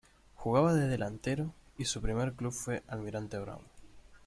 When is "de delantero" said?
0.73-1.53